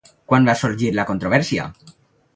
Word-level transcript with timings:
Quan 0.31 0.47
va 0.51 0.55
sorgir 0.61 0.89
la 1.01 1.05
controvèrsia? 1.13 1.71